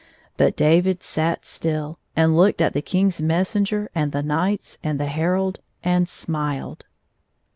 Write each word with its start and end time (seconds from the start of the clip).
But 0.35 0.55
David 0.57 1.03
sat 1.03 1.45
still, 1.45 1.99
and 2.15 2.35
looked 2.35 2.59
at 2.59 2.73
the 2.73 2.81
King's 2.81 3.21
messenger 3.21 3.91
and 3.93 4.11
the 4.11 4.23
knights 4.23 4.79
and 4.83 4.99
the 4.99 5.05
herald, 5.05 5.59
and 5.83 6.07
smOed. 6.07 6.81